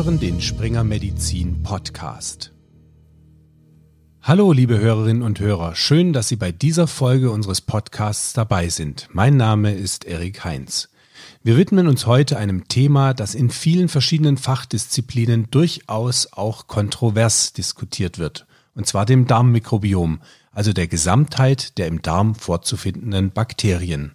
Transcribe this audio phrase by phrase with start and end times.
[0.00, 2.54] hören den Springer Medizin Podcast.
[4.22, 5.74] Hallo, liebe Hörerinnen und Hörer.
[5.74, 9.10] Schön, dass Sie bei dieser Folge unseres Podcasts dabei sind.
[9.12, 10.88] Mein Name ist Erik Heinz.
[11.42, 18.18] Wir widmen uns heute einem Thema, das in vielen verschiedenen Fachdisziplinen durchaus auch kontrovers diskutiert
[18.18, 18.46] wird.
[18.74, 24.14] Und zwar dem Darmmikrobiom, also der Gesamtheit der im Darm vorzufindenden Bakterien.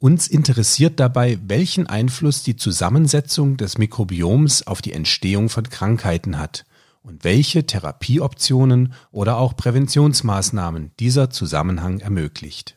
[0.00, 6.66] Uns interessiert dabei, welchen Einfluss die Zusammensetzung des Mikrobioms auf die Entstehung von Krankheiten hat
[7.02, 12.76] und welche Therapieoptionen oder auch Präventionsmaßnahmen dieser Zusammenhang ermöglicht.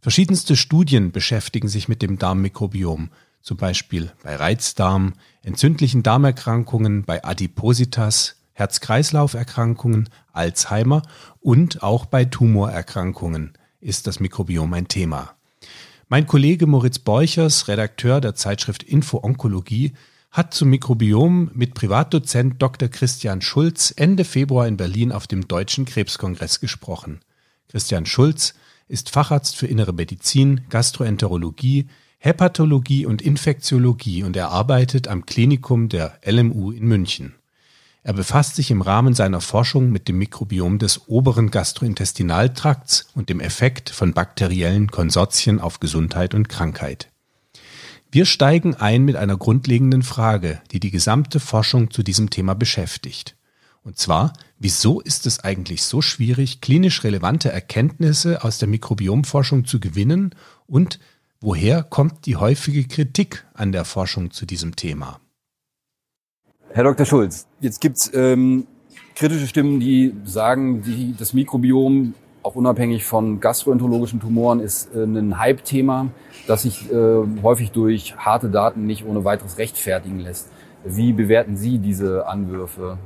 [0.00, 3.10] Verschiedenste Studien beschäftigen sich mit dem Darmmikrobiom,
[3.42, 11.02] zum Beispiel bei Reizdarm, entzündlichen Darmerkrankungen, bei Adipositas, Herz-Kreislauf-Erkrankungen, Alzheimer
[11.38, 15.36] und auch bei Tumorerkrankungen ist das Mikrobiom ein Thema.
[16.12, 19.92] Mein Kollege Moritz Borchers, Redakteur der Zeitschrift Info Onkologie,
[20.32, 22.88] hat zum Mikrobiom mit Privatdozent Dr.
[22.88, 27.20] Christian Schulz Ende Februar in Berlin auf dem Deutschen Krebskongress gesprochen.
[27.68, 28.54] Christian Schulz
[28.88, 31.86] ist Facharzt für Innere Medizin, Gastroenterologie,
[32.18, 37.36] Hepatologie und Infektiologie und er arbeitet am Klinikum der LMU in München.
[38.02, 43.40] Er befasst sich im Rahmen seiner Forschung mit dem Mikrobiom des oberen Gastrointestinaltrakts und dem
[43.40, 47.10] Effekt von bakteriellen Konsortien auf Gesundheit und Krankheit.
[48.10, 53.36] Wir steigen ein mit einer grundlegenden Frage, die die gesamte Forschung zu diesem Thema beschäftigt.
[53.82, 59.78] Und zwar, wieso ist es eigentlich so schwierig, klinisch relevante Erkenntnisse aus der Mikrobiomforschung zu
[59.78, 60.34] gewinnen
[60.66, 60.98] und
[61.40, 65.20] woher kommt die häufige Kritik an der Forschung zu diesem Thema?
[66.72, 67.04] Herr Dr.
[67.04, 68.68] Schulz, jetzt gibt's ähm,
[69.16, 75.36] kritische Stimmen, die sagen, die, das Mikrobiom, auch unabhängig von gastroenterologischen Tumoren, ist äh, ein
[75.40, 76.12] Hype-Thema,
[76.46, 80.48] das sich äh, häufig durch harte Daten nicht ohne weiteres rechtfertigen lässt.
[80.84, 82.98] Wie bewerten Sie diese Anwürfe?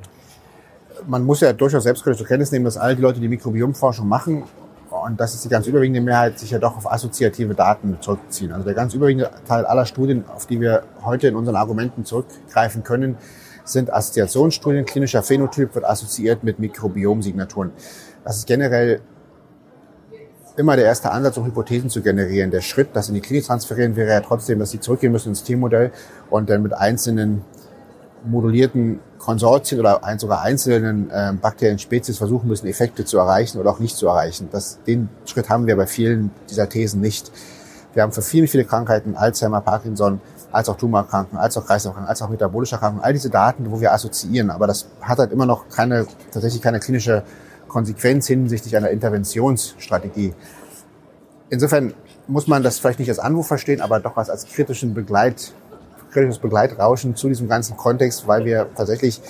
[1.06, 4.42] Man muss ja durchaus selbstkritisch zur Kenntnis nehmen, dass all die Leute, die Mikrobiomforschung machen,
[4.90, 8.52] und das ist die ganz überwiegende Mehrheit, sich ja doch auf assoziative Daten zurückziehen.
[8.52, 12.84] Also der ganz überwiegende Teil aller Studien, auf die wir heute in unseren Argumenten zurückgreifen
[12.84, 13.16] können,
[13.64, 14.84] sind Assoziationsstudien.
[14.84, 17.72] Klinischer Phänotyp wird assoziiert mit Mikrobiomsignaturen.
[18.24, 19.00] Das ist generell
[20.56, 22.50] immer der erste Ansatz, um Hypothesen zu generieren.
[22.50, 25.42] Der Schritt, das in die Klinik transferieren, wäre ja trotzdem, dass sie zurückgehen müssen ins
[25.42, 25.90] T-Modell
[26.30, 27.42] und dann mit einzelnen
[28.24, 33.96] modulierten Konsortien oder sogar einzelnen äh, Bakterienspezies versuchen müssen, Effekte zu erreichen oder auch nicht
[33.96, 34.48] zu erreichen.
[34.50, 37.30] Das, den Schritt haben wir bei vielen dieser Thesen nicht.
[37.92, 40.20] Wir haben für viele, viele Krankheiten, Alzheimer, Parkinson,
[40.54, 43.92] als auch Tumorkranken, als auch Kreislaufkranken, als auch metabolische Kranken, all diese Daten, wo wir
[43.92, 44.50] assoziieren.
[44.50, 47.24] Aber das hat halt immer noch keine, tatsächlich keine klinische
[47.68, 50.32] Konsequenz hinsichtlich einer Interventionsstrategie.
[51.50, 51.92] Insofern
[52.28, 55.52] muss man das vielleicht nicht als Anruf verstehen, aber doch als, als kritischen Begleit,
[56.12, 59.20] kritisches Begleitrauschen zu diesem ganzen Kontext, weil wir tatsächlich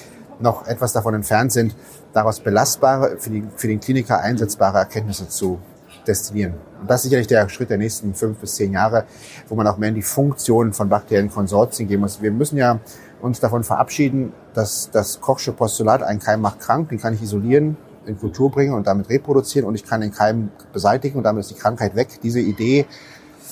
[0.40, 1.74] noch etwas davon entfernt sind,
[2.12, 5.58] daraus belastbare, für, die, für den Kliniker einsetzbare Erkenntnisse zu
[6.06, 6.54] destillieren.
[6.80, 9.04] Und das ist sicherlich der Schritt der nächsten fünf bis zehn Jahre,
[9.48, 12.20] wo man auch mehr in die Funktion von Bakterienkonsortien gehen muss.
[12.20, 12.78] Wir müssen ja
[13.20, 17.76] uns davon verabschieden, dass das Kochsche Postulat, ein Keim macht krank, den kann ich isolieren,
[18.06, 21.50] in Kultur bringen und damit reproduzieren und ich kann den Keim beseitigen und damit ist
[21.50, 22.08] die Krankheit weg.
[22.22, 22.86] Diese Idee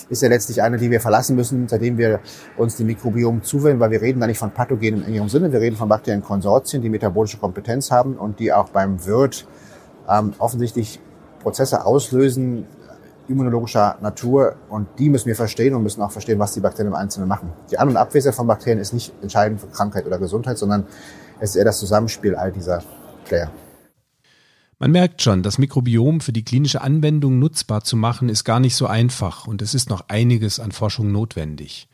[0.09, 2.21] ist ja letztlich eine, die wir verlassen müssen, seitdem wir
[2.59, 5.61] uns dem Mikrobiom zuwenden, weil wir reden da nicht von Pathogenen im engeren Sinne, wir
[5.61, 9.47] reden von Bakterienkonsortien, die metabolische Kompetenz haben und die auch beim Wirt
[10.09, 11.01] ähm, offensichtlich
[11.43, 12.67] Prozesse auslösen,
[13.29, 16.95] immunologischer Natur und die müssen wir verstehen und müssen auch verstehen, was die Bakterien im
[16.95, 17.53] Einzelnen machen.
[17.71, 20.87] Die An- und Abwesenheit von Bakterien ist nicht entscheidend für Krankheit oder Gesundheit, sondern
[21.41, 22.83] es ist eher das Zusammenspiel all dieser
[23.25, 23.51] Player.
[24.79, 28.75] Man merkt schon, das Mikrobiom für die klinische Anwendung nutzbar zu machen, ist gar nicht
[28.75, 31.89] so einfach und es ist noch einiges an Forschung notwendig.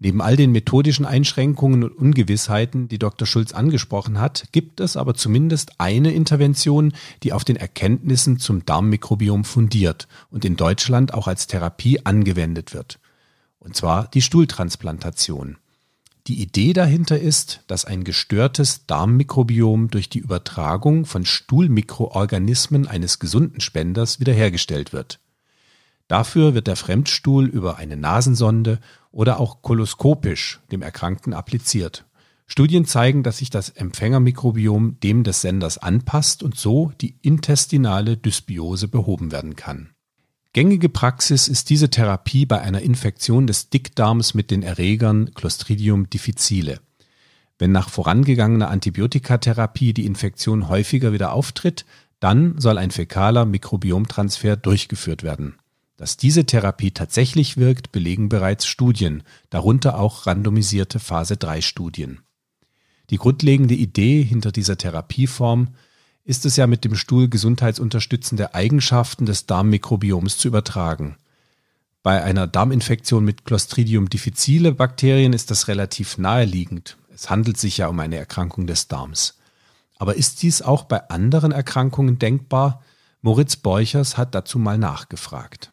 [0.00, 3.26] Neben all den methodischen Einschränkungen und Ungewissheiten, die Dr.
[3.26, 6.92] Schulz angesprochen hat, gibt es aber zumindest eine Intervention,
[7.24, 13.00] die auf den Erkenntnissen zum Darmmikrobiom fundiert und in Deutschland auch als Therapie angewendet wird.
[13.58, 15.56] Und zwar die Stuhltransplantation.
[16.28, 23.60] Die Idee dahinter ist, dass ein gestörtes Darmmikrobiom durch die Übertragung von Stuhlmikroorganismen eines gesunden
[23.60, 25.18] Spenders wiederhergestellt wird.
[26.08, 28.80] Dafür wird der Fremdstuhl über eine Nasensonde
[29.12, 32.06] oder auch koloskopisch dem Erkrankten appliziert.
[32.46, 38.88] Studien zeigen, dass sich das Empfängermikrobiom dem des Senders anpasst und so die intestinale Dysbiose
[38.88, 39.90] behoben werden kann.
[40.54, 46.80] Gängige Praxis ist diese Therapie bei einer Infektion des Dickdarms mit den Erregern Clostridium difficile.
[47.58, 51.84] Wenn nach vorangegangener Antibiotikatherapie die Infektion häufiger wieder auftritt,
[52.18, 55.56] dann soll ein fäkaler Mikrobiomtransfer durchgeführt werden.
[55.98, 62.20] Dass diese Therapie tatsächlich wirkt, belegen bereits Studien, darunter auch randomisierte Phase 3 Studien.
[63.10, 65.74] Die grundlegende Idee hinter dieser Therapieform
[66.24, 71.16] ist es ja mit dem Stuhl gesundheitsunterstützende Eigenschaften des Darmmikrobioms zu übertragen.
[72.04, 76.96] Bei einer Darminfektion mit Clostridium difficile Bakterien ist das relativ naheliegend.
[77.12, 79.36] Es handelt sich ja um eine Erkrankung des Darms.
[79.96, 82.84] Aber ist dies auch bei anderen Erkrankungen denkbar?
[83.20, 85.72] Moritz Borchers hat dazu mal nachgefragt.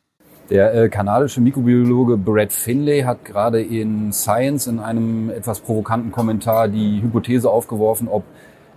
[0.50, 6.68] Der äh, kanadische Mikrobiologe Brett Finlay hat gerade in Science in einem etwas provokanten Kommentar
[6.68, 8.24] die Hypothese aufgeworfen, ob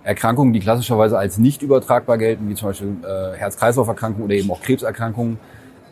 [0.03, 4.61] Erkrankungen, die klassischerweise als nicht übertragbar gelten, wie zum Beispiel äh, Herz-Kreislauf-Erkrankungen oder eben auch
[4.61, 5.39] Krebserkrankungen,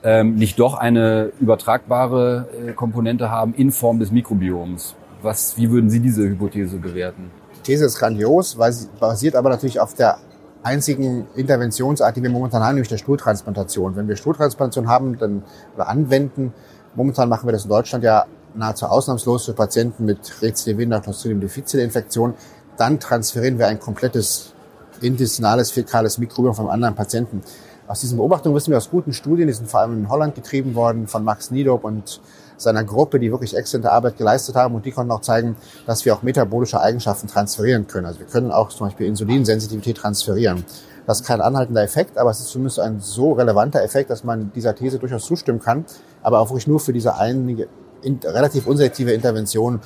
[0.04, 4.96] ähm, nicht doch eine übertragbare äh, Komponente haben in Form des Mikrobioms.
[5.22, 7.30] Was, wie würden Sie diese Hypothese bewerten?
[7.58, 10.18] Die These ist grandios, weil sie basiert aber natürlich auf der
[10.64, 13.96] einzigen Interventionsart, die wir momentan haben, nämlich der Stuhltransplantation.
[13.96, 15.44] Wenn wir Stuhltransplantation haben dann,
[15.76, 16.54] oder anwenden,
[16.96, 21.84] momentan machen wir das in Deutschland ja nahezu ausnahmslos für Patienten mit Rezidivierender Clostridium difficile
[21.84, 22.34] Infektion,
[22.78, 24.54] dann transferieren wir ein komplettes
[25.02, 27.42] intestinales, fäkales Mikrobiom vom anderen Patienten.
[27.88, 30.76] Aus diesen Beobachtungen wissen wir aus guten Studien, die sind vor allem in Holland getrieben
[30.76, 32.20] worden von Max Niedop und
[32.58, 35.56] seiner Gruppe, die wirklich exzellente Arbeit geleistet haben und die konnten auch zeigen,
[35.86, 38.06] dass wir auch metabolische Eigenschaften transferieren können.
[38.06, 40.66] Also wir können auch zum Beispiel Insulinsensitivität transferieren.
[41.06, 44.52] Das ist kein anhaltender Effekt, aber es ist zumindest ein so relevanter Effekt, dass man
[44.54, 45.86] dieser These durchaus zustimmen kann,
[46.22, 47.70] aber auch wirklich nur für diese einige
[48.04, 49.80] relativ unselektive Intervention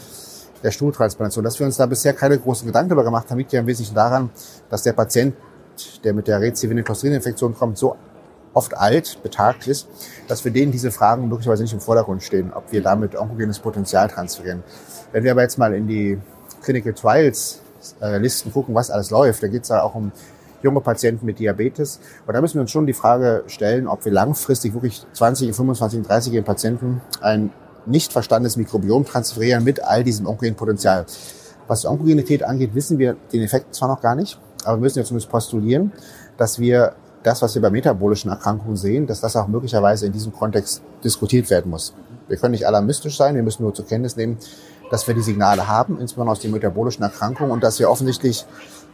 [0.63, 1.44] der Stuhltransplantation.
[1.44, 3.95] Dass wir uns da bisher keine großen Gedanken darüber gemacht haben, liegt ja im Wesentlichen
[3.95, 4.29] daran,
[4.69, 5.35] dass der Patient,
[6.03, 7.95] der mit der rezidivierenden Clostridium-Infektion kommt, so
[8.53, 9.88] oft alt, betagt ist,
[10.27, 14.07] dass für den diese Fragen möglicherweise nicht im Vordergrund stehen, ob wir damit onkogenes Potenzial
[14.09, 14.63] transferieren.
[15.12, 16.19] Wenn wir aber jetzt mal in die
[16.62, 17.62] Clinical Trials
[18.01, 20.12] äh, Listen gucken, was alles läuft, da geht es ja auch um
[20.62, 22.00] junge Patienten mit Diabetes.
[22.27, 26.01] Und da müssen wir uns schon die Frage stellen, ob wir langfristig wirklich 20, 25,
[26.01, 27.51] 30-jährigen Patienten ein
[27.86, 31.06] nicht verstandenes Mikrobiom transferieren mit all diesem onkogenen Potenzial.
[31.68, 35.00] Was die Onkogenität angeht, wissen wir den Effekt zwar noch gar nicht, aber wir müssen
[35.00, 35.92] jetzt zumindest postulieren,
[36.38, 40.33] dass wir das, was wir bei metabolischen Erkrankungen sehen, dass das auch möglicherweise in diesem
[40.33, 41.94] Kontext diskutiert werden muss.
[42.27, 44.38] Wir können nicht alarmistisch sein, wir müssen nur zur Kenntnis nehmen,
[44.89, 48.45] dass wir die Signale haben, insbesondere aus den metabolischen Erkrankungen, und dass wir offensichtlich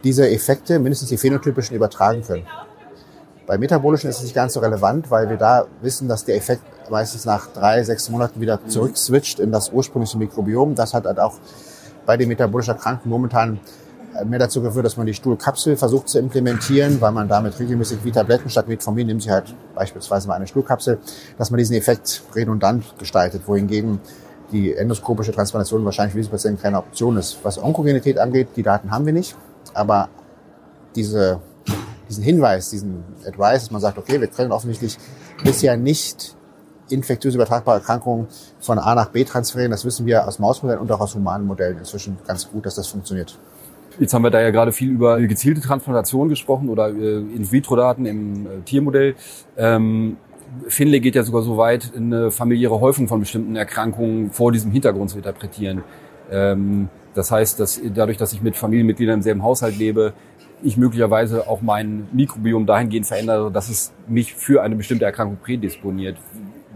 [0.04, 2.46] diese Effekte, mindestens die phänotypischen, übertragen können.
[3.46, 6.62] Bei metabolischen ist es nicht ganz so relevant, weil wir da wissen, dass der Effekt
[6.90, 10.74] meistens nach drei, sechs Monaten wieder zurückswitcht in das ursprüngliche Mikrobiom.
[10.74, 11.34] Das hat halt auch
[12.04, 13.60] bei den metabolischen Erkrankungen momentan
[14.24, 18.12] mehr dazu geführt, dass man die Stuhlkapsel versucht zu implementieren, weil man damit regelmäßig wie
[18.12, 20.98] Tabletten statt Metformin nimmt sie halt beispielsweise mal eine Stuhlkapsel,
[21.36, 24.00] dass man diesen Effekt redundant gestaltet, wohingegen
[24.52, 27.38] die endoskopische Transplantation wahrscheinlich für diese Patienten keine Option ist.
[27.42, 29.36] Was Onkogenität angeht, die Daten haben wir nicht,
[29.74, 30.08] aber
[30.94, 31.40] diese
[32.08, 34.98] diesen Hinweis, diesen Advice, dass man sagt, okay, wir können offensichtlich
[35.44, 36.34] bisher nicht
[36.88, 38.28] infektiös übertragbare Erkrankungen
[38.60, 39.70] von A nach B transferieren.
[39.70, 42.86] Das wissen wir aus Mausmodellen und auch aus humanen Modellen inzwischen ganz gut, dass das
[42.86, 43.38] funktioniert.
[43.98, 48.46] Jetzt haben wir da ja gerade viel über gezielte Transplantation gesprochen oder äh, In-vitro-Daten im
[48.46, 49.16] äh, Tiermodell.
[49.56, 50.16] Ähm,
[50.68, 55.10] Finlay geht ja sogar so weit, eine familiäre Häufung von bestimmten Erkrankungen vor diesem Hintergrund
[55.10, 55.82] zu interpretieren.
[56.30, 60.12] Ähm, das heißt, dass dadurch, dass ich mit Familienmitgliedern im selben Haushalt lebe,
[60.62, 66.16] ich möglicherweise auch mein Mikrobiom dahingehend verändere, dass es mich für eine bestimmte Erkrankung prädisponiert.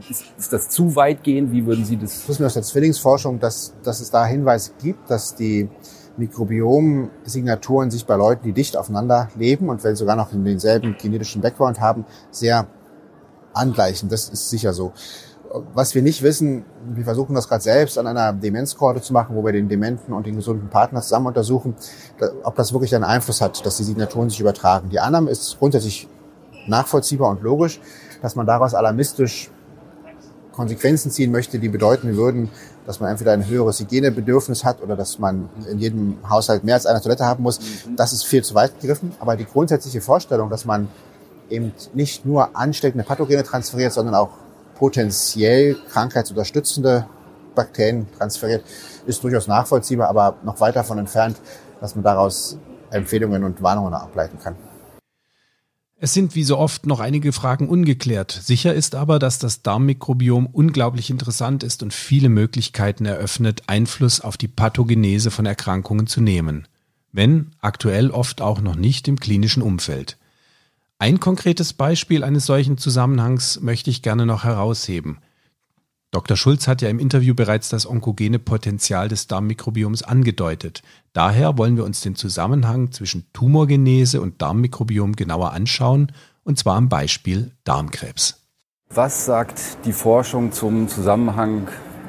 [0.08, 1.52] Ist, ist das zu weitgehend?
[1.52, 2.28] Wie würden Sie das?
[2.28, 5.68] Wissen wir aus der Zwillingsforschung, dass, dass es da Hinweise gibt, dass die
[6.16, 11.42] Mikrobiom-Signaturen sich bei Leuten, die dicht aufeinander leben und wenn sogar noch in denselben genetischen
[11.42, 12.66] Background haben, sehr
[13.54, 14.08] angleichen.
[14.08, 14.92] Das ist sicher so.
[15.74, 16.64] Was wir nicht wissen,
[16.94, 20.26] wir versuchen das gerade selbst an einer Demenzkorte zu machen, wo wir den dementen und
[20.26, 21.74] den gesunden Partner zusammen untersuchen,
[22.42, 24.88] ob das wirklich einen Einfluss hat, dass die Signaturen sich übertragen.
[24.88, 26.08] Die Annahme ist grundsätzlich
[26.66, 27.80] nachvollziehbar und logisch,
[28.22, 29.50] dass man daraus alarmistisch
[30.62, 32.48] Konsequenzen ziehen möchte, die bedeuten würden,
[32.86, 36.86] dass man entweder ein höheres Hygienebedürfnis hat oder dass man in jedem Haushalt mehr als
[36.86, 37.58] eine Toilette haben muss.
[37.96, 39.12] Das ist viel zu weit gegriffen.
[39.18, 40.86] Aber die grundsätzliche Vorstellung, dass man
[41.50, 44.30] eben nicht nur ansteckende Pathogene transferiert, sondern auch
[44.76, 47.06] potenziell krankheitsunterstützende
[47.56, 48.62] Bakterien transferiert,
[49.04, 51.38] ist durchaus nachvollziehbar, aber noch weit davon entfernt,
[51.80, 52.56] dass man daraus
[52.90, 54.54] Empfehlungen und Warnungen ableiten kann.
[56.04, 58.32] Es sind wie so oft noch einige Fragen ungeklärt.
[58.32, 64.36] Sicher ist aber, dass das Darmmikrobiom unglaublich interessant ist und viele Möglichkeiten eröffnet, Einfluss auf
[64.36, 66.66] die Pathogenese von Erkrankungen zu nehmen.
[67.12, 70.18] Wenn aktuell oft auch noch nicht im klinischen Umfeld.
[70.98, 75.18] Ein konkretes Beispiel eines solchen Zusammenhangs möchte ich gerne noch herausheben.
[76.12, 76.36] Dr.
[76.36, 80.82] Schulz hat ja im Interview bereits das onkogene Potenzial des Darmmikrobioms angedeutet.
[81.14, 86.12] Daher wollen wir uns den Zusammenhang zwischen Tumorgenese und Darmmikrobiom genauer anschauen,
[86.44, 88.42] und zwar am Beispiel Darmkrebs.
[88.90, 91.68] Was sagt die Forschung zum Zusammenhang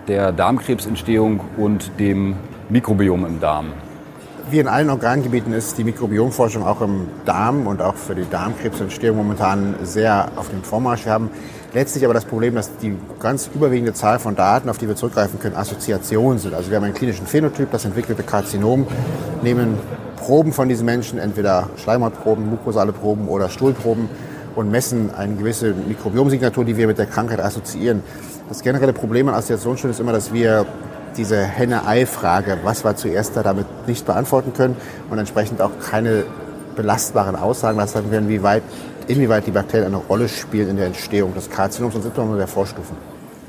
[0.09, 2.35] der Darmkrebsentstehung und dem
[2.67, 3.71] Mikrobiom im Darm?
[4.49, 9.15] Wie in allen Organgebieten ist die Mikrobiomforschung auch im Darm und auch für die Darmkrebsentstehung
[9.15, 11.05] momentan sehr auf dem Vormarsch.
[11.05, 11.29] Wir haben
[11.73, 15.39] letztlich aber das Problem, dass die ganz überwiegende Zahl von Daten, auf die wir zurückgreifen
[15.39, 16.53] können, Assoziationen sind.
[16.53, 18.87] Also wir haben einen klinischen Phänotyp, das entwickelte Karzinom,
[19.41, 19.77] nehmen
[20.17, 24.07] Proben von diesen Menschen, entweder Schleimhautproben, mukrosale Proben oder Stuhlproben
[24.55, 28.03] und messen eine gewisse Mikrobiomsignatur, die wir mit der Krankheit assoziieren.
[28.47, 30.65] Das generelle Problem an Assoziationsstudien ist immer, dass wir
[31.17, 34.75] diese Henne-Ei-Frage, was war zuerst da, damit nicht beantworten können
[35.09, 36.23] und entsprechend auch keine
[36.75, 38.63] belastbaren Aussagen lassen werden, wie weit,
[39.09, 42.95] inwieweit die Bakterien eine Rolle spielen in der Entstehung des Karzinoms und insbesondere der Vorstufen.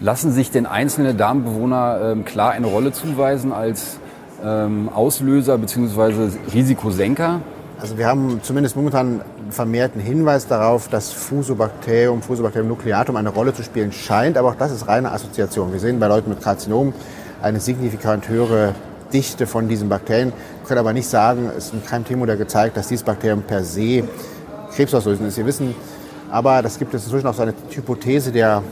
[0.00, 3.98] Lassen sich denn einzelne Darmbewohner ähm, klar eine Rolle zuweisen als
[4.44, 6.30] ähm, Auslöser bzw.
[6.52, 7.40] Risikosenker?
[7.80, 9.20] Also wir haben zumindest momentan
[9.50, 14.72] vermehrten Hinweis darauf, dass Fusobacterium, Fusobacterium nucleatum eine Rolle zu spielen scheint, aber auch das
[14.72, 15.72] ist reine Assoziation.
[15.72, 16.92] Wir sehen bei Leuten mit Karzinom
[17.42, 18.74] eine signifikant höhere
[19.12, 20.32] Dichte von diesen Bakterien,
[20.66, 24.04] können aber nicht sagen, es ist in keinem Keimtemo gezeigt, dass dieses Bakterium per se
[24.74, 25.36] krebsauslösend ist.
[25.36, 25.74] Wir wissen
[26.30, 28.62] aber, das gibt es inzwischen auch so eine Hypothese der,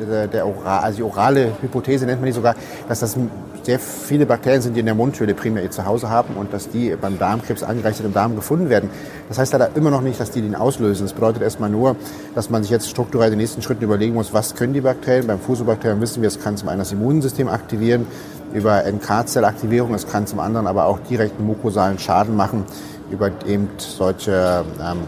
[0.00, 2.54] der, der Oral, also die orale Hypothese nennt man die sogar,
[2.88, 3.16] dass das
[3.62, 6.94] sehr viele Bakterien sind, die in der Mundhöhle primär ihr Zuhause haben und dass die
[7.00, 8.90] beim Darmkrebs angereichert im Darm gefunden werden.
[9.28, 11.04] Das heißt leider immer noch nicht, dass die den auslösen.
[11.04, 11.96] Das bedeutet erstmal nur,
[12.34, 15.26] dass man sich jetzt strukturell den nächsten Schritten überlegen muss, was können die Bakterien.
[15.26, 18.06] Beim Fusobakterium wissen wir, es kann zum einen das Immunsystem aktivieren
[18.54, 22.64] über NK-Zellaktivierung, es kann zum anderen aber auch direkten mukosalen Schaden machen
[23.10, 24.98] über eben solche ähm,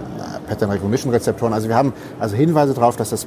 [0.48, 1.52] Pattern Recognition Rezeptoren.
[1.52, 3.26] Also wir haben also Hinweise darauf, dass das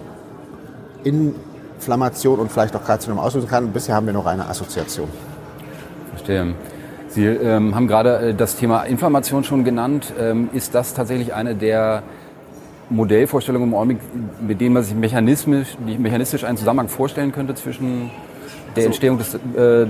[1.03, 1.35] in
[1.81, 3.71] Inflammation und vielleicht auch Karzinom auslösen kann.
[3.71, 5.09] Bisher haben wir noch eine Assoziation.
[6.11, 6.53] Verstehe.
[7.09, 10.13] Sie ähm, haben gerade äh, das Thema Inflammation schon genannt.
[10.19, 12.03] Ähm, ist das tatsächlich eine der
[12.91, 13.99] Modellvorstellungen im Augenblick,
[14.45, 18.11] mit denen man sich mechanistisch, mechanistisch einen Zusammenhang vorstellen könnte zwischen
[18.75, 19.87] der Entstehung des äh,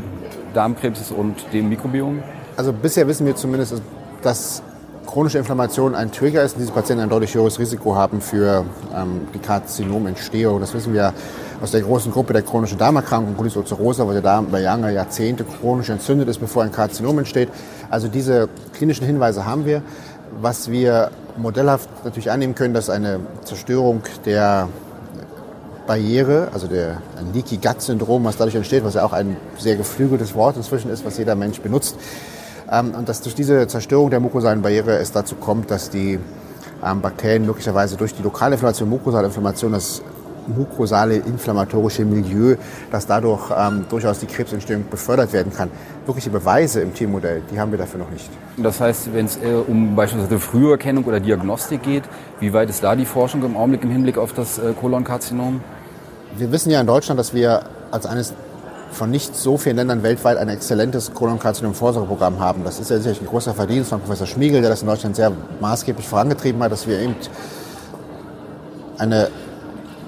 [0.53, 2.23] Darmkrebses und dem Mikrobiom?
[2.55, 3.81] Also bisher wissen wir zumindest,
[4.21, 4.63] dass
[5.05, 8.65] chronische Inflammation ein Trigger ist und diese Patienten ein deutlich höheres Risiko haben für
[8.95, 10.59] ähm, die Karzinomentstehung.
[10.59, 11.13] Das wissen wir
[11.61, 15.43] aus der großen Gruppe der chronischen Darmerkrankungen, Colitis ulcerosa, wo der Darm über lange Jahrzehnte
[15.43, 17.49] chronisch entzündet ist, bevor ein Karzinom entsteht.
[17.89, 19.81] Also diese klinischen Hinweise haben wir.
[20.39, 24.69] Was wir modellhaft natürlich annehmen können, dass eine Zerstörung der
[25.87, 27.01] Barriere, also der
[27.33, 31.05] Leaky Gut Syndrom, was dadurch entsteht, was ja auch ein sehr geflügeltes Wort inzwischen ist,
[31.05, 31.97] was jeder Mensch benutzt,
[32.71, 36.19] und dass durch diese Zerstörung der mukosalen Barriere es dazu kommt, dass die
[36.83, 40.01] ähm, Bakterien möglicherweise durch die lokale Inflammation, Inflammation, das
[40.47, 42.55] mukrosale inflammatorische Milieu,
[42.91, 45.69] dass dadurch ähm, durchaus die Krebsentstehung befördert werden kann.
[46.05, 48.29] Wirkliche Beweise im Tiermodell, die haben wir dafür noch nicht.
[48.57, 52.03] Das heißt, wenn es äh, um beispielsweise Früherkennung oder Diagnostik geht,
[52.39, 55.61] wie weit ist da die Forschung im Augenblick im Hinblick auf das äh, Kolonkarzinom?
[56.37, 58.33] Wir wissen ja in Deutschland, dass wir als eines
[58.91, 62.63] von nicht so vielen Ländern weltweit ein exzellentes Kolonkarzinom-Vorsorgeprogramm haben.
[62.63, 65.31] Das ist ja sicherlich ein großer Verdienst von Professor Schmiegel, der das in Deutschland sehr
[65.59, 67.15] maßgeblich vorangetrieben hat, dass wir eben
[68.97, 69.29] eine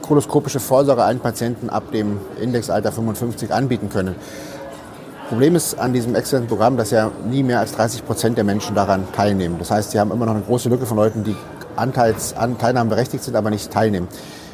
[0.02, 4.16] koloskopische Vorsorge allen Patienten ab dem Indexalter 55 anbieten können.
[5.30, 8.76] Problem ist an diesem exzellenten Programm, dass ja nie mehr als 30 Prozent der Menschen
[8.76, 9.56] daran teilnehmen.
[9.58, 11.36] Das heißt, sie haben immer noch eine große Lücke von Leuten, die
[11.76, 14.08] Anteils, an Teilnahmen berechtigt sind, aber nicht teilnehmen.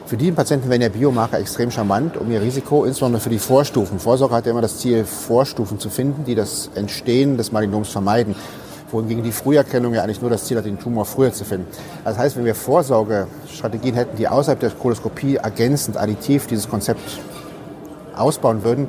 [0.10, 4.00] Für die Patienten wären ja Biomarker extrem charmant, um ihr Risiko, insbesondere für die Vorstufen.
[4.00, 8.34] Vorsorge hat ja immer das Ziel, Vorstufen zu finden, die das Entstehen des Malinoms vermeiden
[8.92, 11.68] wohingegen die Früherkennung ja eigentlich nur das Ziel hat, den Tumor früher zu finden.
[12.04, 17.20] Das heißt, wenn wir Vorsorgestrategien hätten, die außerhalb der Koloskopie ergänzend, additiv dieses Konzept
[18.16, 18.88] ausbauen würden,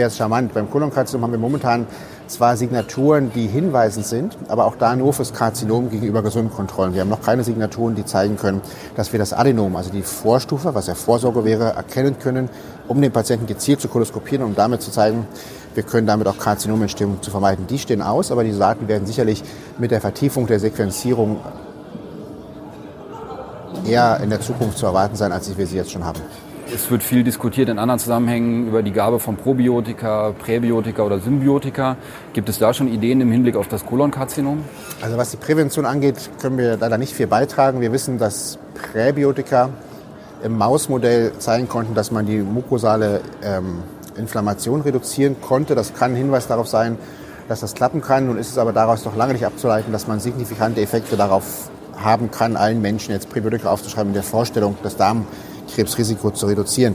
[0.00, 0.54] wäre es charmant.
[0.54, 1.86] Beim Kolonkarzinom haben wir momentan
[2.26, 6.94] zwar Signaturen, die hinweisend sind, aber auch da nur fürs Karzinom gegenüber gesunden Kontrollen.
[6.94, 8.62] Wir haben noch keine Signaturen, die zeigen können,
[8.96, 12.48] dass wir das Adenom, also die Vorstufe, was ja Vorsorge wäre, erkennen können,
[12.88, 15.26] um den Patienten gezielt zu koloskopieren, um damit zu zeigen,
[15.74, 17.66] wir können damit auch Karzinomentstehung zu vermeiden.
[17.66, 19.44] Die stehen aus, aber die Daten werden sicherlich
[19.78, 21.40] mit der Vertiefung der Sequenzierung
[23.86, 26.20] eher in der Zukunft zu erwarten sein, als wir sie jetzt schon haben.
[26.72, 31.96] Es wird viel diskutiert in anderen Zusammenhängen über die Gabe von Probiotika, Präbiotika oder Symbiotika.
[32.32, 34.62] Gibt es da schon Ideen im Hinblick auf das Kolonkarzinom?
[35.02, 37.80] Also was die Prävention angeht, können wir leider nicht viel beitragen.
[37.80, 39.70] Wir wissen, dass Präbiotika
[40.44, 43.82] im Mausmodell zeigen konnten, dass man die mukosale ähm,
[44.16, 45.74] Inflammation reduzieren konnte.
[45.74, 46.98] Das kann ein Hinweis darauf sein,
[47.48, 48.26] dass das klappen kann.
[48.26, 52.30] Nun ist es aber daraus noch lange nicht abzuleiten, dass man signifikante Effekte darauf haben
[52.30, 54.96] kann, allen Menschen jetzt Präbiotika aufzuschreiben in der Vorstellung, das
[55.70, 56.94] Darmkrebsrisiko zu reduzieren.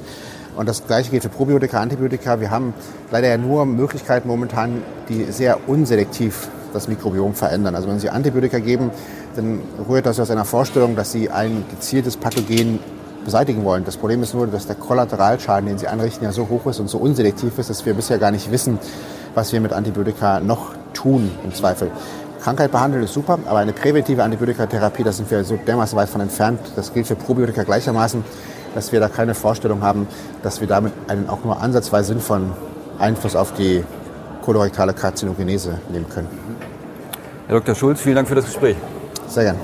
[0.56, 2.40] Und das Gleiche gilt für Probiotika, Antibiotika.
[2.40, 2.74] Wir haben
[3.12, 7.76] leider ja nur Möglichkeiten momentan, die sehr unselektiv das Mikrobiom verändern.
[7.76, 8.92] Also wenn Sie Antibiotika geben,
[9.36, 12.80] dann rührt das aus einer Vorstellung, dass Sie ein gezieltes Pathogen
[13.26, 13.84] beseitigen wollen.
[13.84, 16.90] Das Problem ist nur, dass der Kollateralschaden, den sie anrichten, ja so hoch ist und
[16.90, 18.78] so unselektiv ist, dass wir bisher gar nicht wissen,
[19.34, 21.90] was wir mit Antibiotika noch tun im Zweifel.
[22.40, 26.22] Krankheit behandeln, ist super, aber eine präventive Antibiotikatherapie, da sind wir so dermaßen weit von
[26.22, 26.60] entfernt.
[26.76, 28.24] Das gilt für Probiotika gleichermaßen,
[28.76, 30.08] dass wir da keine Vorstellung haben,
[30.44, 32.52] dass wir damit einen auch nur ansatzweise sinnvollen
[33.00, 33.84] Einfluss auf die
[34.44, 36.28] kolorektale Karzinogenese nehmen können.
[37.48, 37.74] Herr Dr.
[37.74, 38.76] Schulz, vielen Dank für das Gespräch.
[39.28, 39.58] Sehr gern.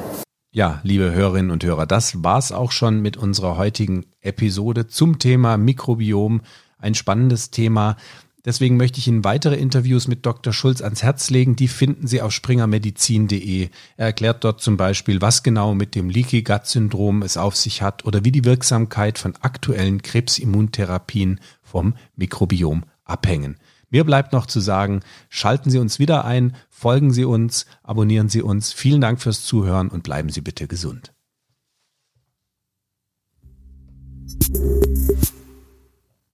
[0.53, 5.57] Ja, liebe Hörerinnen und Hörer, das war's auch schon mit unserer heutigen Episode zum Thema
[5.57, 6.41] Mikrobiom.
[6.77, 7.95] Ein spannendes Thema.
[8.43, 10.51] Deswegen möchte ich Ihnen weitere Interviews mit Dr.
[10.51, 11.55] Schulz ans Herz legen.
[11.55, 13.69] Die finden Sie auf springermedizin.de.
[13.97, 17.81] Er erklärt dort zum Beispiel, was genau mit dem Leaky Gut Syndrom es auf sich
[17.81, 23.57] hat oder wie die Wirksamkeit von aktuellen Krebsimmuntherapien vom Mikrobiom abhängen.
[23.91, 28.41] Mir bleibt noch zu sagen, schalten Sie uns wieder ein, folgen Sie uns, abonnieren Sie
[28.41, 28.71] uns.
[28.71, 31.13] Vielen Dank fürs Zuhören und bleiben Sie bitte gesund.